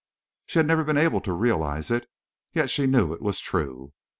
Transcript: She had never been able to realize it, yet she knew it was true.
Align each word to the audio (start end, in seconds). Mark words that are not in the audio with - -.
She 0.47 0.57
had 0.57 0.65
never 0.65 0.83
been 0.83 0.97
able 0.97 1.21
to 1.21 1.31
realize 1.31 1.91
it, 1.91 2.09
yet 2.53 2.71
she 2.71 2.87
knew 2.87 3.13
it 3.13 3.21
was 3.21 3.39
true. 3.39 3.93